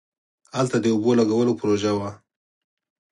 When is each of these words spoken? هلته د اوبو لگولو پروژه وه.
هلته 0.57 0.77
د 0.81 0.85
اوبو 0.93 1.11
لگولو 1.19 1.57
پروژه 1.59 1.91
وه. 1.97 2.11